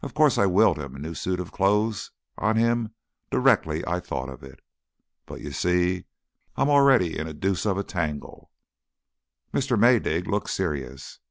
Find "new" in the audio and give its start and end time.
0.98-1.12